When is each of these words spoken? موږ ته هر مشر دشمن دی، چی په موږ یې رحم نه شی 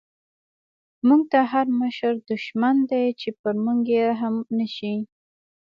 موږ 1.07 1.21
ته 1.31 1.39
هر 1.51 1.67
مشر 1.81 2.13
دشمن 2.31 2.75
دی، 2.89 3.05
چی 3.19 3.29
په 3.39 3.49
موږ 3.63 3.81
یې 3.93 4.01
رحم 4.09 4.35
نه 4.57 4.67
شی 4.75 4.95